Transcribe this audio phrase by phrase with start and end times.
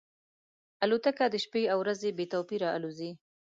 [0.83, 3.11] الوتکه د شپې او ورځې بې توپیره الوزي.